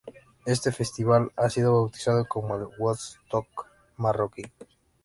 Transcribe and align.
Este 0.47 0.71
festival 0.71 1.31
ha 1.35 1.47
sido 1.51 1.73
bautizado 1.73 2.25
como 2.27 2.55
el 2.55 2.67
"Woodstock 2.79 3.67
marroquí". 3.97 4.41